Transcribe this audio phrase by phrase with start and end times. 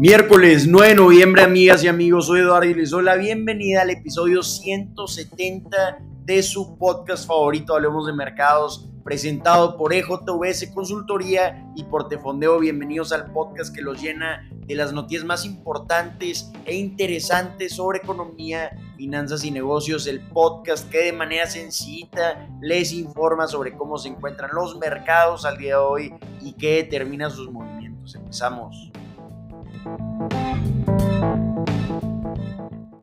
[0.00, 3.90] Miércoles 9 de noviembre, amigas y amigos, soy Eduardo y les doy la bienvenida al
[3.90, 12.08] episodio 170 de su podcast favorito, Hablemos de Mercados, presentado por EJVS Consultoría y por
[12.08, 12.60] Tefondeo.
[12.60, 18.70] Bienvenidos al podcast que los llena de las noticias más importantes e interesantes sobre economía,
[18.96, 20.06] finanzas y negocios.
[20.06, 25.58] El podcast que de manera sencilla les informa sobre cómo se encuentran los mercados al
[25.58, 28.14] día de hoy y qué determina sus movimientos.
[28.14, 28.90] Empezamos.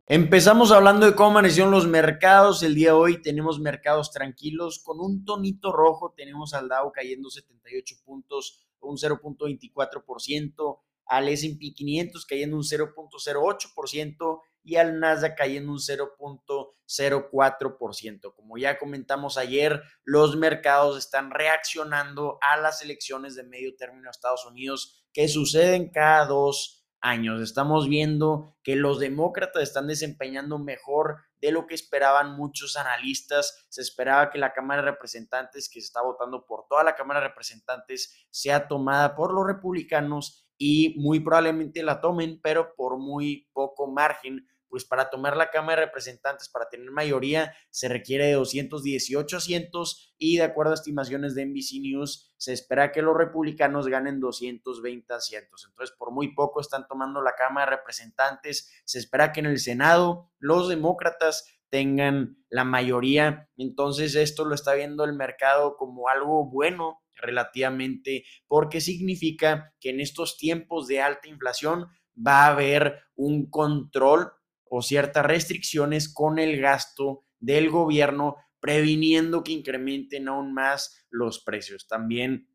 [0.10, 2.64] Empezamos hablando de cómo amanecieron los mercados.
[2.64, 6.14] El día de hoy tenemos mercados tranquilos con un tonito rojo.
[6.16, 14.78] Tenemos al Dow cayendo 78 puntos, un 0.24%, al S&P 500 cayendo un 0.08% y
[14.78, 18.34] al Nasdaq cayendo un 0.04%.
[18.34, 24.12] Como ya comentamos ayer, los mercados están reaccionando a las elecciones de medio término de
[24.12, 27.42] Estados Unidos que suceden cada dos años.
[27.42, 33.68] Estamos viendo que los demócratas están desempeñando mejor de lo que esperaban muchos analistas.
[33.70, 37.22] Se esperaba que la Cámara de Representantes, que se está votando por toda la Cámara
[37.22, 43.48] de Representantes, sea tomada por los republicanos y muy probablemente la tomen, pero por muy
[43.54, 48.34] poco margen pues para tomar la Cámara de Representantes, para tener mayoría, se requiere de
[48.34, 53.88] 218 asientos y de acuerdo a estimaciones de NBC News, se espera que los republicanos
[53.88, 55.66] ganen 220 asientos.
[55.70, 58.72] Entonces, por muy poco están tomando la Cámara de Representantes.
[58.86, 63.50] Se espera que en el Senado los demócratas tengan la mayoría.
[63.58, 70.00] Entonces, esto lo está viendo el mercado como algo bueno relativamente porque significa que en
[70.00, 74.32] estos tiempos de alta inflación va a haber un control
[74.70, 81.88] o ciertas restricciones con el gasto del gobierno, previniendo que incrementen aún más los precios.
[81.88, 82.50] También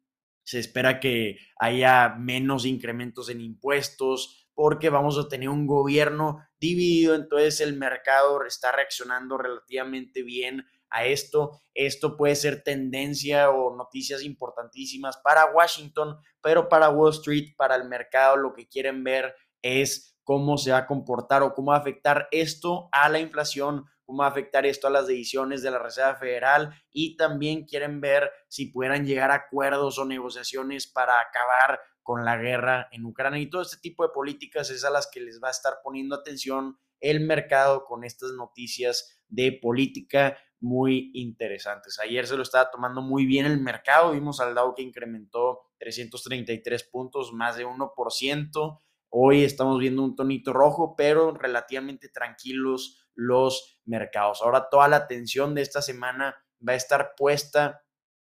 [0.44, 7.14] se espera que haya menos incrementos en impuestos porque vamos a tener un gobierno dividido,
[7.14, 11.62] entonces el mercado está reaccionando relativamente bien a esto.
[11.74, 17.88] Esto puede ser tendencia o noticias importantísimas para Washington, pero para Wall Street, para el
[17.88, 21.80] mercado, lo que quieren ver es cómo se va a comportar o cómo va a
[21.80, 25.78] afectar esto a la inflación, cómo va a afectar esto a las decisiones de la
[25.78, 31.80] Reserva Federal y también quieren ver si pudieran llegar a acuerdos o negociaciones para acabar
[32.02, 35.20] con la guerra en Ucrania y todo este tipo de políticas es a las que
[35.20, 41.98] les va a estar poniendo atención el mercado con estas noticias de política muy interesantes.
[41.98, 46.84] Ayer se lo estaba tomando muy bien el mercado, vimos al Dow que incrementó 333
[46.84, 48.80] puntos, más de 1%.
[49.14, 54.40] Hoy estamos viendo un tonito rojo, pero relativamente tranquilos los mercados.
[54.40, 57.84] Ahora toda la atención de esta semana va a estar puesta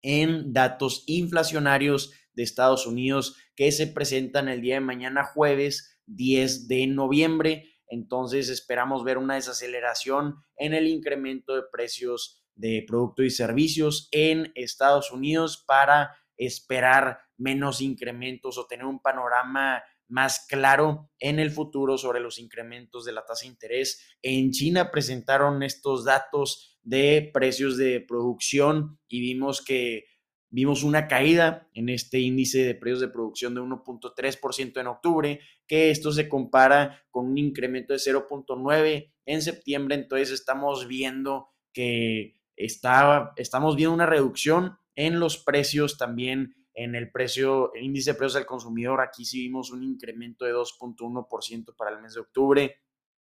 [0.01, 6.67] en datos inflacionarios de Estados Unidos que se presentan el día de mañana jueves 10
[6.67, 7.69] de noviembre.
[7.87, 14.51] Entonces esperamos ver una desaceleración en el incremento de precios de productos y servicios en
[14.55, 21.97] Estados Unidos para esperar menos incrementos o tener un panorama más claro en el futuro
[21.97, 24.17] sobre los incrementos de la tasa de interés.
[24.21, 30.05] En China presentaron estos datos de precios de producción y vimos que
[30.49, 35.89] vimos una caída en este índice de precios de producción de 1.3% en octubre, que
[35.89, 43.33] esto se compara con un incremento de 0.9 en septiembre, entonces estamos viendo que está,
[43.35, 48.35] estamos viendo una reducción en los precios también en el precio, el índice de precios
[48.35, 52.75] al consumidor, aquí sí vimos un incremento de 2.1% para el mes de octubre,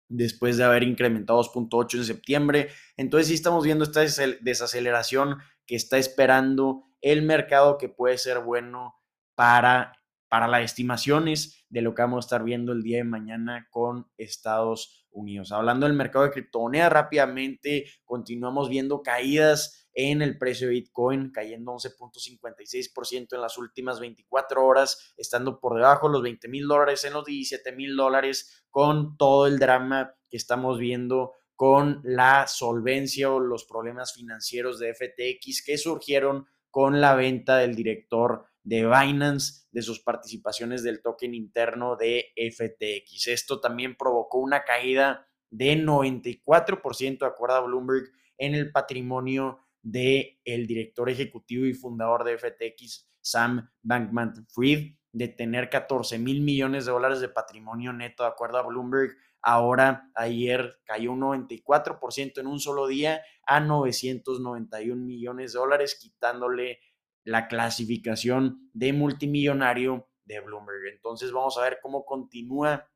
[0.08, 2.68] después de haber incrementado 2.8 en septiembre.
[2.96, 4.00] Entonces sí estamos viendo esta
[4.40, 8.94] desaceleración que está esperando el mercado que puede ser bueno
[9.34, 9.92] para,
[10.28, 14.06] para las estimaciones de lo que vamos a estar viendo el día de mañana con
[14.16, 15.50] Estados Unidos.
[15.50, 21.72] Hablando del mercado de criptomonedas rápidamente, continuamos viendo caídas en el precio de Bitcoin, cayendo
[21.72, 27.12] 11.56% en las últimas 24 horas, estando por debajo de los 20 mil dólares, en
[27.12, 33.38] los 17 mil dólares, con todo el drama que estamos viendo con la solvencia o
[33.38, 39.82] los problemas financieros de FTX que surgieron con la venta del director de Binance de
[39.82, 43.26] sus participaciones del token interno de FTX.
[43.28, 50.40] Esto también provocó una caída de 94%, de acuerdo a Bloomberg, en el patrimonio de
[50.44, 56.86] el director ejecutivo y fundador de FTX, Sam Bankman Fried, de tener 14 mil millones
[56.86, 59.16] de dólares de patrimonio neto, de acuerdo a Bloomberg.
[59.42, 66.78] Ahora, ayer cayó un 94% en un solo día a 991 millones de dólares, quitándole
[67.24, 70.92] la clasificación de multimillonario de Bloomberg.
[70.92, 72.88] Entonces vamos a ver cómo continúa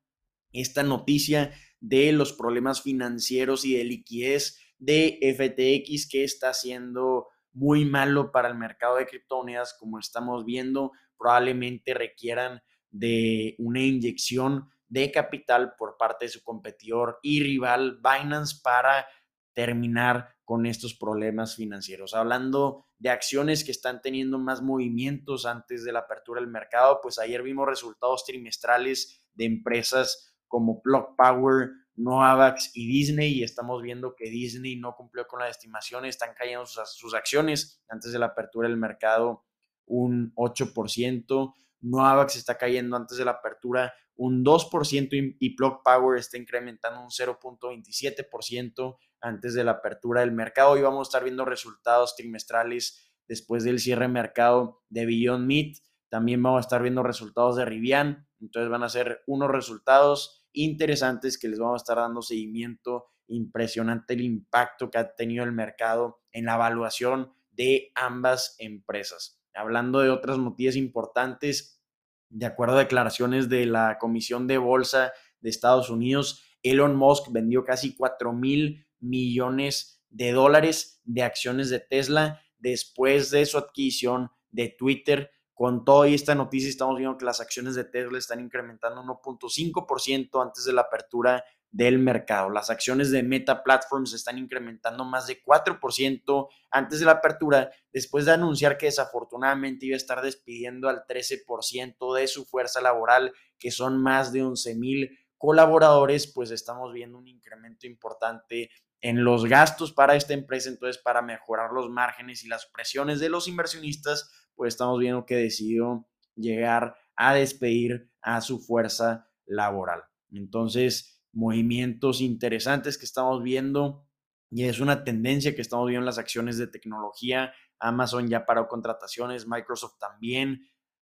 [0.51, 7.85] esta noticia de los problemas financieros y de liquidez de FTX que está siendo muy
[7.85, 12.61] malo para el mercado de criptomonedas, como estamos viendo, probablemente requieran
[12.91, 19.07] de una inyección de capital por parte de su competidor y rival Binance para
[19.53, 22.13] terminar con estos problemas financieros.
[22.13, 27.17] Hablando de acciones que están teniendo más movimientos antes de la apertura del mercado, pues
[27.19, 34.15] ayer vimos resultados trimestrales de empresas como Block Power, Novavax y Disney y estamos viendo
[34.15, 38.67] que Disney no cumplió con las estimaciones, están cayendo sus, acciones antes de la apertura
[38.67, 39.45] del mercado
[39.85, 46.37] un 8%, Novavax está cayendo antes de la apertura un 2% y Block Power está
[46.37, 50.77] incrementando un 0.27% antes de la apertura del mercado.
[50.77, 55.77] Y vamos a estar viendo resultados trimestrales después del cierre de mercado de Beyond Meat.
[56.09, 58.27] También vamos a estar viendo resultados de Rivian.
[58.39, 63.05] Entonces van a ser unos resultados interesantes que les vamos a estar dando seguimiento.
[63.27, 69.41] Impresionante el impacto que ha tenido el mercado en la evaluación de ambas empresas.
[69.53, 71.81] Hablando de otras noticias importantes,
[72.29, 77.63] de acuerdo a declaraciones de la Comisión de Bolsa de Estados Unidos, Elon Musk vendió
[77.63, 84.69] casi 4 mil millones de dólares de acciones de Tesla después de su adquisición de
[84.69, 90.43] Twitter con toda esta noticia estamos viendo que las acciones de Tesla están incrementando 1.5%
[90.43, 92.49] antes de la apertura del mercado.
[92.49, 98.25] Las acciones de Meta Platforms están incrementando más de 4% antes de la apertura, después
[98.25, 103.71] de anunciar que desafortunadamente iba a estar despidiendo al 13% de su fuerza laboral, que
[103.71, 108.69] son más de 11 mil colaboradores, pues estamos viendo un incremento importante
[108.99, 113.29] en los gastos para esta empresa, entonces para mejorar los márgenes y las presiones de
[113.29, 120.03] los inversionistas, pues estamos viendo que decidió llegar a despedir a su fuerza laboral.
[120.31, 124.05] Entonces, movimientos interesantes que estamos viendo
[124.49, 127.53] y es una tendencia que estamos viendo en las acciones de tecnología.
[127.79, 130.67] Amazon ya paró contrataciones, Microsoft también.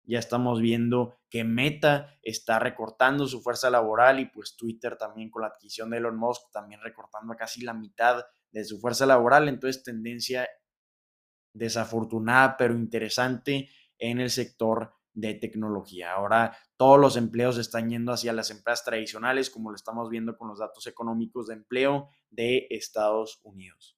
[0.06, 5.42] Ya estamos viendo que Meta está recortando su fuerza laboral y pues Twitter también con
[5.42, 9.48] la adquisición de Elon Musk también recortando casi la mitad de su fuerza laboral.
[9.48, 10.48] Entonces tendencia
[11.54, 16.12] desafortunada pero interesante en el sector de tecnología.
[16.12, 20.48] Ahora todos los empleos están yendo hacia las empresas tradicionales, como lo estamos viendo con
[20.48, 23.96] los datos económicos de empleo de Estados Unidos.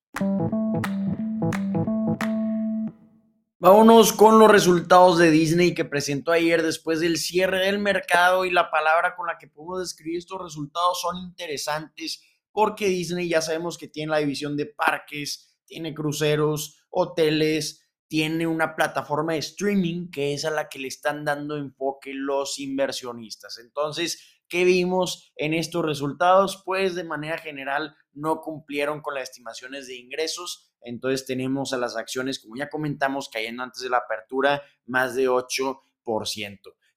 [3.58, 8.50] Vámonos con los resultados de Disney que presentó ayer después del cierre del mercado y
[8.50, 13.76] la palabra con la que podemos describir estos resultados son interesantes porque Disney ya sabemos
[13.76, 20.32] que tiene la división de parques, tiene cruceros, hoteles, tiene una plataforma de streaming que
[20.32, 23.58] es a la que le están dando enfoque los inversionistas.
[23.58, 26.62] Entonces, ¿qué vimos en estos resultados?
[26.64, 30.72] Pues de manera general no cumplieron con las estimaciones de ingresos.
[30.82, 35.28] Entonces tenemos a las acciones, como ya comentamos, cayendo antes de la apertura, más de
[35.28, 35.76] 8%.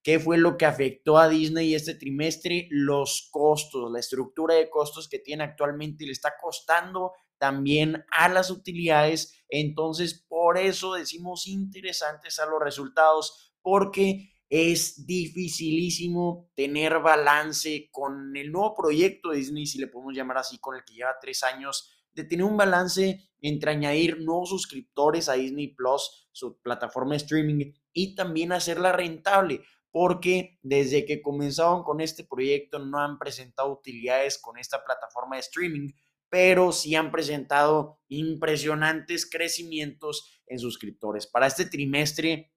[0.01, 2.67] ¿Qué fue lo que afectó a Disney este trimestre?
[2.69, 8.51] Los costos, la estructura de costos que tiene actualmente le está costando también a las
[8.51, 9.43] utilidades.
[9.49, 18.51] Entonces, por eso decimos interesantes a los resultados, porque es dificilísimo tener balance con el
[18.51, 21.95] nuevo proyecto de Disney, si le podemos llamar así, con el que lleva tres años,
[22.13, 27.71] de tener un balance entre añadir nuevos suscriptores a Disney Plus, su plataforma de streaming,
[27.93, 34.39] y también hacerla rentable, porque desde que comenzaron con este proyecto no han presentado utilidades
[34.39, 35.89] con esta plataforma de streaming,
[36.29, 41.27] pero sí han presentado impresionantes crecimientos en suscriptores.
[41.27, 42.53] Para este trimestre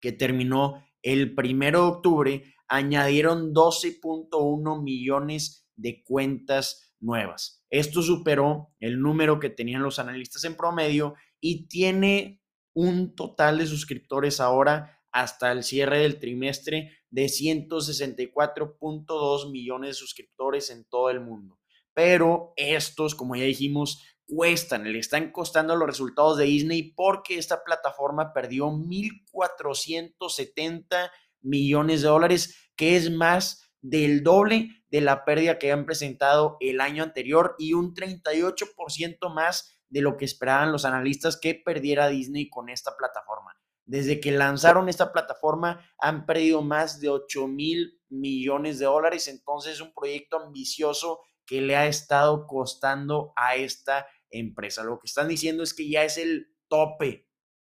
[0.00, 7.64] que terminó el primero de octubre, añadieron 12.1 millones de cuentas nuevas.
[7.70, 12.40] Esto superó el número que tenían los analistas en promedio y tiene
[12.74, 20.70] un total de suscriptores ahora hasta el cierre del trimestre de 164.2 millones de suscriptores
[20.70, 21.61] en todo el mundo
[21.94, 27.62] pero estos, como ya dijimos, cuestan, le están costando los resultados de Disney porque esta
[27.64, 31.10] plataforma perdió 1.470
[31.42, 36.80] millones de dólares, que es más del doble de la pérdida que han presentado el
[36.80, 42.48] año anterior y un 38% más de lo que esperaban los analistas que perdiera Disney
[42.48, 43.56] con esta plataforma.
[43.84, 49.74] Desde que lanzaron esta plataforma han perdido más de 8 mil millones de dólares, entonces
[49.74, 54.84] es un proyecto ambicioso que le ha estado costando a esta empresa.
[54.84, 57.28] Lo que están diciendo es que ya es el tope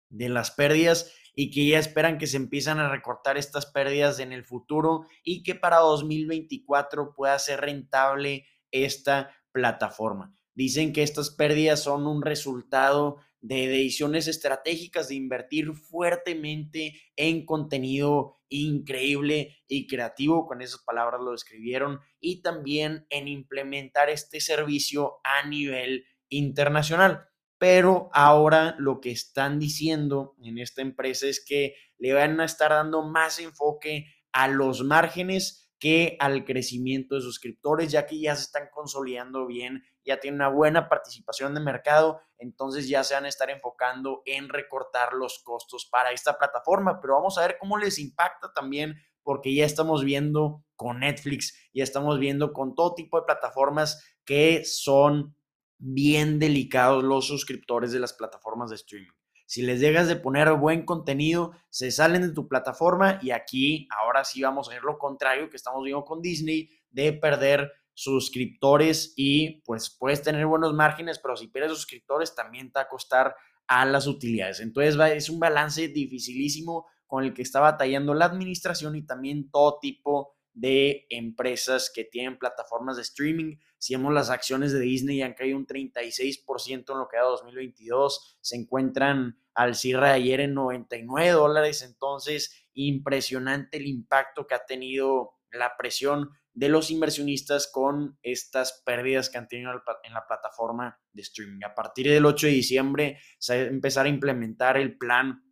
[0.08, 4.32] de las pérdidas y que ya esperan que se empiezan a recortar estas pérdidas en
[4.32, 10.34] el futuro y que para 2024 pueda ser rentable esta plataforma.
[10.54, 18.40] Dicen que estas pérdidas son un resultado de decisiones estratégicas de invertir fuertemente en contenido
[18.48, 25.46] increíble y creativo, con esas palabras lo describieron, y también en implementar este servicio a
[25.48, 27.28] nivel internacional.
[27.58, 32.70] Pero ahora lo que están diciendo en esta empresa es que le van a estar
[32.70, 38.42] dando más enfoque a los márgenes que al crecimiento de suscriptores, ya que ya se
[38.42, 43.28] están consolidando bien, ya tienen una buena participación de mercado, entonces ya se van a
[43.28, 47.98] estar enfocando en recortar los costos para esta plataforma, pero vamos a ver cómo les
[47.98, 53.26] impacta también, porque ya estamos viendo con Netflix, ya estamos viendo con todo tipo de
[53.26, 55.36] plataformas que son
[55.78, 59.15] bien delicados los suscriptores de las plataformas de streaming.
[59.46, 64.24] Si les llegas de poner buen contenido, se salen de tu plataforma y aquí ahora
[64.24, 69.62] sí vamos a ver lo contrario que estamos viendo con Disney, de perder suscriptores y
[69.62, 73.34] pues puedes tener buenos márgenes, pero si pierdes suscriptores también te va a costar
[73.66, 74.60] a las utilidades.
[74.60, 79.78] Entonces es un balance dificilísimo con el que está batallando la administración y también todo
[79.80, 83.56] tipo de empresas que tienen plataformas de streaming.
[83.78, 88.38] Si vemos las acciones de Disney han caído un 36% en lo que da 2022,
[88.40, 94.66] se encuentran al cierre de ayer en 99 dólares, entonces impresionante el impacto que ha
[94.66, 99.72] tenido la presión de los inversionistas con estas pérdidas que han tenido
[100.04, 101.62] en la plataforma de streaming.
[101.64, 105.42] A partir del 8 de diciembre se va a empezar a implementar el plan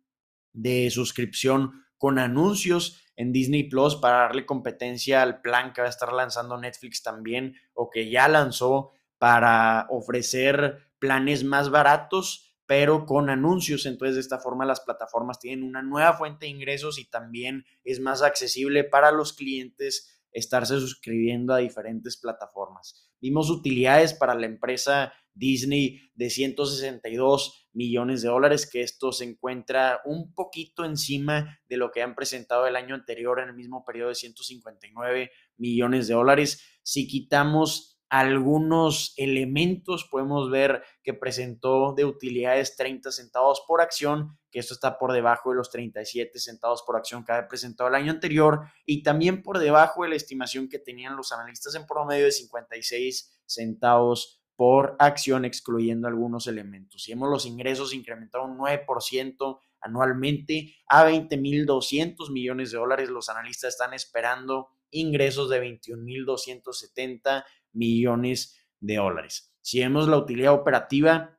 [0.51, 5.89] de suscripción con anuncios en Disney Plus para darle competencia al plan que va a
[5.89, 13.29] estar lanzando Netflix también o que ya lanzó para ofrecer planes más baratos pero con
[13.29, 13.85] anuncios.
[13.85, 17.99] Entonces, de esta forma, las plataformas tienen una nueva fuente de ingresos y también es
[17.99, 23.09] más accesible para los clientes estarse suscribiendo a diferentes plataformas.
[23.21, 30.01] Vimos utilidades para la empresa Disney de 162 millones de dólares, que esto se encuentra
[30.05, 34.09] un poquito encima de lo que han presentado el año anterior en el mismo periodo
[34.09, 36.63] de 159 millones de dólares.
[36.81, 40.07] Si quitamos algunos elementos.
[40.09, 45.49] Podemos ver que presentó de utilidades 30 centavos por acción, que esto está por debajo
[45.49, 49.59] de los 37 centavos por acción que había presentado el año anterior y también por
[49.59, 55.45] debajo de la estimación que tenían los analistas en promedio de 56 centavos por acción,
[55.45, 57.03] excluyendo algunos elementos.
[57.03, 63.09] Si vemos los ingresos incrementaron un 9% anualmente a 20.200 millones de dólares.
[63.09, 67.43] Los analistas están esperando ingresos de 21.270
[67.73, 69.53] millones de dólares.
[69.61, 71.37] Si vemos la utilidad operativa,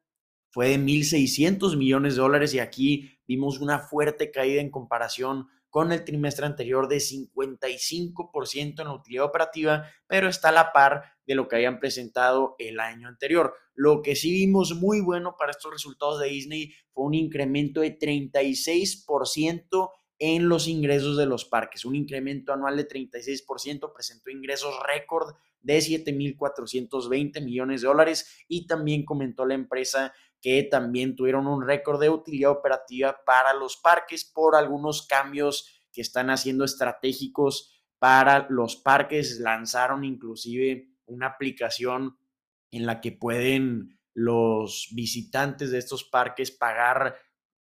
[0.51, 5.93] fue de 1.600 millones de dólares y aquí vimos una fuerte caída en comparación con
[5.93, 11.35] el trimestre anterior de 55% en la utilidad operativa, pero está a la par de
[11.35, 13.53] lo que habían presentado el año anterior.
[13.75, 17.99] Lo que sí vimos muy bueno para estos resultados de Disney fue un incremento de
[17.99, 25.35] 36% en los ingresos de los parques, un incremento anual de 36%, presentó ingresos récord
[25.61, 30.15] de 7.420 millones de dólares y también comentó la empresa
[30.47, 36.01] que también tuvieron un récord de utilidad operativa para los parques por algunos cambios que
[36.01, 39.41] están haciendo estratégicos para los parques.
[39.41, 42.17] Lanzaron inclusive una aplicación
[42.71, 47.17] en la que pueden los visitantes de estos parques pagar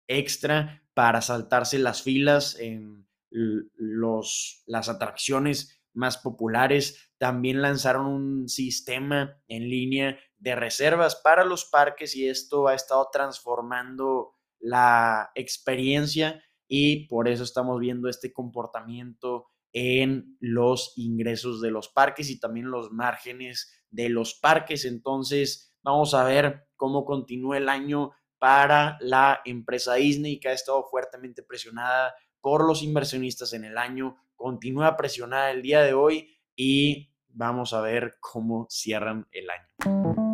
[0.06, 7.10] extra para saltarse las filas en los, las atracciones más populares.
[7.18, 13.08] También lanzaron un sistema en línea de reservas para los parques y esto ha estado
[13.12, 21.88] transformando la experiencia y por eso estamos viendo este comportamiento en los ingresos de los
[21.88, 24.84] parques y también los márgenes de los parques.
[24.84, 30.84] Entonces, vamos a ver cómo continúa el año para la empresa Disney, que ha estado
[30.84, 37.12] fuertemente presionada por los inversionistas en el año, continúa presionada el día de hoy y
[37.26, 40.27] vamos a ver cómo cierran el año.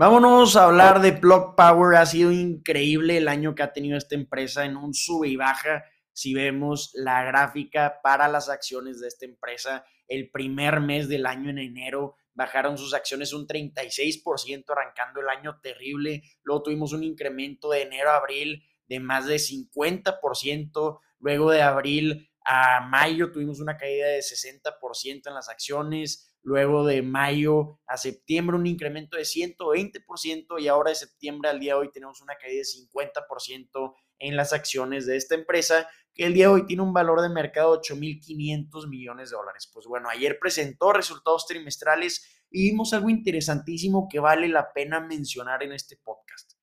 [0.00, 1.98] Vámonos a hablar de Block Power.
[1.98, 5.84] Ha sido increíble el año que ha tenido esta empresa en un sube y baja.
[6.14, 11.50] Si vemos la gráfica para las acciones de esta empresa, el primer mes del año
[11.50, 16.22] en enero bajaron sus acciones un 36% arrancando el año terrible.
[16.44, 20.98] Luego tuvimos un incremento de enero a abril de más de 50%.
[21.18, 26.29] Luego de abril a mayo tuvimos una caída de 60% en las acciones.
[26.42, 31.74] Luego de mayo a septiembre un incremento de 120% y ahora de septiembre al día
[31.74, 36.34] de hoy tenemos una caída de 50% en las acciones de esta empresa que el
[36.34, 39.70] día de hoy tiene un valor de mercado de 8.500 millones de dólares.
[39.72, 45.62] Pues bueno, ayer presentó resultados trimestrales y vimos algo interesantísimo que vale la pena mencionar
[45.62, 46.54] en este podcast.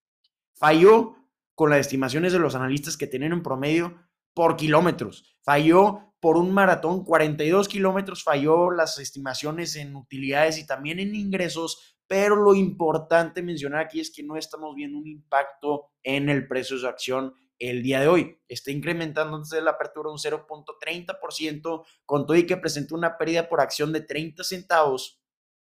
[0.56, 1.16] Falló
[1.56, 4.07] con las estimaciones de los analistas que tienen en promedio
[4.38, 5.36] por kilómetros.
[5.42, 11.98] Falló por un maratón, 42 kilómetros falló las estimaciones en utilidades y también en ingresos,
[12.06, 16.76] pero lo importante mencionar aquí es que no estamos viendo un impacto en el precio
[16.76, 18.38] de su acción el día de hoy.
[18.48, 23.60] Está incrementando desde la apertura un 0.30%, con todo y que presentó una pérdida por
[23.60, 25.20] acción de 30 centavos,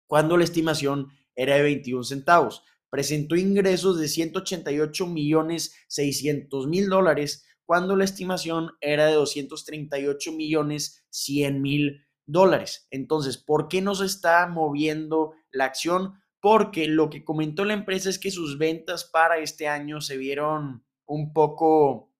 [0.08, 2.64] cuando la estimación era de 21 centavos.
[2.90, 11.06] Presentó ingresos de 188 millones 600 mil dólares, cuando la estimación era de 238 millones
[11.10, 12.88] 100 mil dólares.
[12.92, 16.22] Entonces, ¿por qué no se está moviendo la acción?
[16.40, 20.86] Porque lo que comentó la empresa es que sus ventas para este año se vieron
[21.06, 22.14] un poco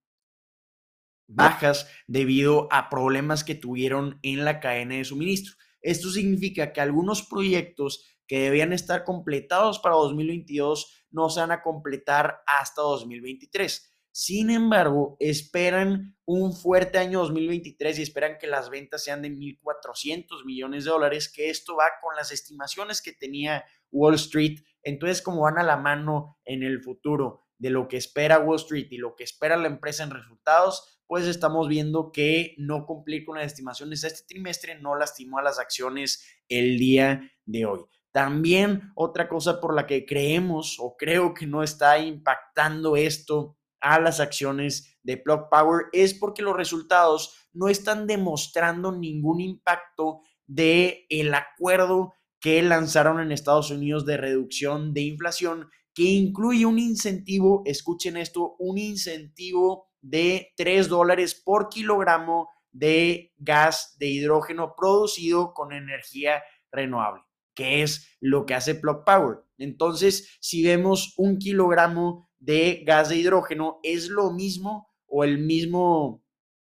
[1.28, 5.56] bajas debido a problemas que tuvieron en la cadena de suministro.
[5.82, 11.62] Esto significa que algunos proyectos que debían estar completados para 2022 no se van a
[11.62, 13.93] completar hasta 2023.
[14.16, 20.46] Sin embargo, esperan un fuerte año 2023 y esperan que las ventas sean de 1.400
[20.46, 24.60] millones de dólares, que esto va con las estimaciones que tenía Wall Street.
[24.84, 28.86] Entonces, como van a la mano en el futuro de lo que espera Wall Street
[28.92, 33.38] y lo que espera la empresa en resultados, pues estamos viendo que no cumplir con
[33.38, 37.80] las estimaciones este trimestre no lastimó a las acciones el día de hoy.
[38.12, 44.00] También otra cosa por la que creemos o creo que no está impactando esto a
[44.00, 51.06] las acciones de Plug Power es porque los resultados no están demostrando ningún impacto de
[51.10, 57.62] el acuerdo que lanzaron en Estados Unidos de reducción de inflación que incluye un incentivo,
[57.66, 65.74] escuchen esto, un incentivo de 3 dólares por kilogramo de gas de hidrógeno producido con
[65.74, 66.42] energía
[66.72, 67.22] renovable,
[67.54, 69.40] que es lo que hace Plug Power.
[69.58, 76.24] Entonces, si vemos un kilogramo de gas de hidrógeno es lo mismo o el mismo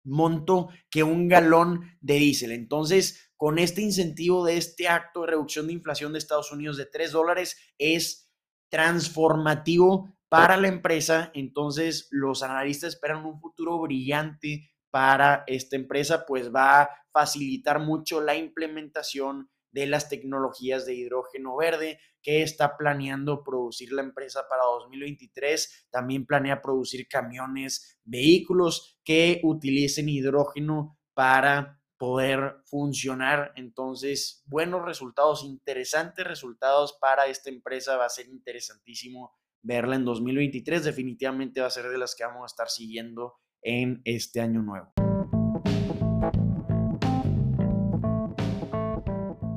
[0.04, 2.52] monto que un galón de diésel.
[2.52, 6.86] Entonces, con este incentivo de este acto de reducción de inflación de Estados Unidos de
[6.86, 8.32] 3 dólares es
[8.70, 11.32] transformativo para la empresa.
[11.34, 18.22] Entonces, los analistas esperan un futuro brillante para esta empresa, pues va a facilitar mucho
[18.22, 24.64] la implementación de las tecnologías de hidrógeno verde que está planeando producir la empresa para
[24.64, 25.88] 2023.
[25.92, 33.52] También planea producir camiones, vehículos que utilicen hidrógeno para poder funcionar.
[33.56, 37.98] Entonces, buenos resultados, interesantes resultados para esta empresa.
[37.98, 40.84] Va a ser interesantísimo verla en 2023.
[40.84, 44.94] Definitivamente va a ser de las que vamos a estar siguiendo en este año nuevo.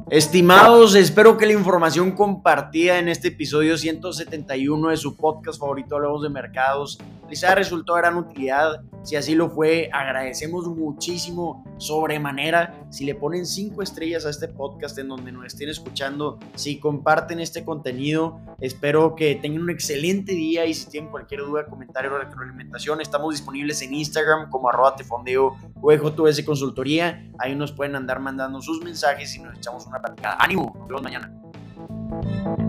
[0.08, 6.22] Estimados, espero que la información compartida en este episodio 171 de su podcast favorito Hablamos
[6.22, 6.98] de Mercados
[7.30, 8.82] haya resultado de gran utilidad.
[9.02, 12.74] Si así lo fue, agradecemos muchísimo sobremanera.
[12.90, 17.40] Si le ponen cinco estrellas a este podcast en donde nos estén escuchando, si comparten
[17.40, 22.18] este contenido, espero que tengan un excelente día y si tienen cualquier duda, comentario o
[22.18, 27.30] retroalimentación, estamos disponibles en Instagram como arroba tefondeo o EJS Consultoría.
[27.38, 30.00] Ahí nos pueden andar mandando sus mensajes y nos echamos una
[30.38, 30.74] ¡Ánimo!
[30.78, 32.65] Nos vemos mañana.